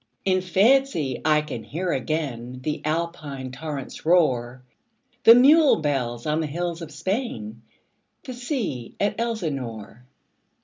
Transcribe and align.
In 0.25 0.41
fancy 0.41 1.21
I 1.23 1.41
can 1.43 1.63
hear 1.63 1.91
again 1.91 2.61
The 2.63 2.81
Alpine 2.83 3.51
torrent's 3.51 4.03
roar, 4.03 4.63
The 5.25 5.35
mule 5.35 5.75
bells 5.79 6.25
on 6.25 6.41
the 6.41 6.47
hills 6.47 6.81
of 6.81 6.89
Spain, 6.91 7.61
15 8.23 8.23
The 8.23 8.33
sea 8.33 8.95
at 8.99 9.19
Elsinore. 9.19 10.03